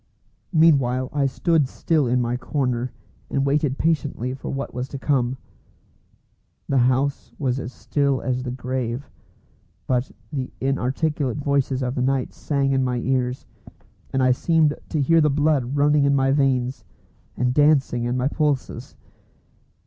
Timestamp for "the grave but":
8.41-10.09